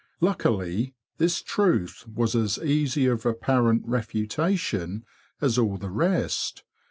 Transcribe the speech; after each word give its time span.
Luckily, 0.19 0.95
this 1.19 1.43
truth 1.43 2.07
was 2.11 2.33
as 2.33 2.57
easy 2.57 3.05
of 3.05 3.23
apparent 3.23 3.83
refutation 3.85 5.05
as 5.41 5.59
all 5.59 5.77
the 5.77 5.91
rest. 5.91 6.63